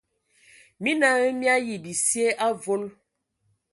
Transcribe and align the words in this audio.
Mina 0.81 1.09
hm 1.19 1.35
mii 1.39 1.51
ayi 1.53 1.75
bisie 1.83 2.27
avol. 2.47 2.83